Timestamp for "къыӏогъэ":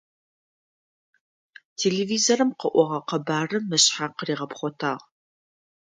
2.59-2.99